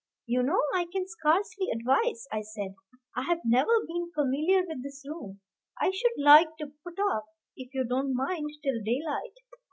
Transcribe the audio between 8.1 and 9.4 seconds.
mind, till daylight."